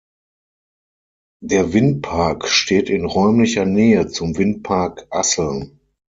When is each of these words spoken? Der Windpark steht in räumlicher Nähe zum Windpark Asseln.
Der 1.43 1.73
Windpark 1.73 2.47
steht 2.47 2.89
in 2.89 3.05
räumlicher 3.05 3.65
Nähe 3.65 4.07
zum 4.07 4.35
Windpark 4.35 5.05
Asseln. 5.11 5.79